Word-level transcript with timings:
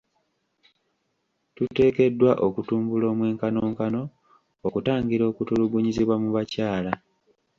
Tuteekeddwa 1.55 2.31
okutumbula 2.47 3.05
omwenkanonkano 3.13 4.01
okutangira 4.67 5.23
okutulugunyizibwa 5.31 6.15
mu 6.23 6.29
bakyala. 6.35 6.93